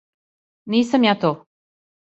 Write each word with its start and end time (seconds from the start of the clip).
Нисам 0.75 1.07
ја 1.09 1.15
то! 1.25 1.33